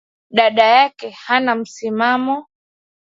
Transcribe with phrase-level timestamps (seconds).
[0.31, 2.45] Dada yake hana msimamo